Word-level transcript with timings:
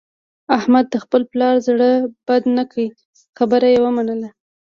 احمد 0.57 0.85
د 0.89 0.95
خپل 1.03 1.21
پلار 1.31 1.55
زړه 1.67 1.89
بد 2.27 2.43
نه 2.57 2.63
کړ، 2.71 2.85
خبره 3.37 3.67
یې 3.73 3.79
ومنله. 3.81 4.29